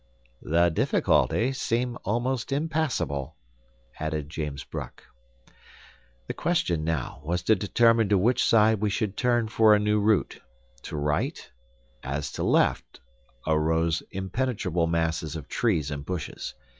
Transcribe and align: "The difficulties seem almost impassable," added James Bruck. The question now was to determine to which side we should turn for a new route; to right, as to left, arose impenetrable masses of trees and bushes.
"The 0.41 0.69
difficulties 0.71 1.61
seem 1.61 1.95
almost 2.05 2.51
impassable," 2.51 3.35
added 3.99 4.29
James 4.29 4.63
Bruck. 4.63 5.03
The 6.25 6.33
question 6.33 6.83
now 6.83 7.21
was 7.23 7.43
to 7.43 7.55
determine 7.55 8.09
to 8.09 8.17
which 8.17 8.43
side 8.43 8.81
we 8.81 8.89
should 8.89 9.15
turn 9.15 9.47
for 9.47 9.75
a 9.75 9.79
new 9.79 9.99
route; 9.99 10.41
to 10.85 10.97
right, 10.97 11.47
as 12.01 12.31
to 12.31 12.43
left, 12.43 12.99
arose 13.45 14.01
impenetrable 14.09 14.87
masses 14.87 15.35
of 15.35 15.47
trees 15.47 15.91
and 15.91 16.03
bushes. 16.03 16.55